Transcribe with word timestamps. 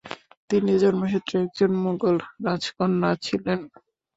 তিনি 0.49 0.71
জন্মসূত্রে 0.81 1.35
একজন 1.45 1.71
মুগল 1.83 2.15
রাজকন্যা 2.45 3.09
ছিলেন। 3.25 3.59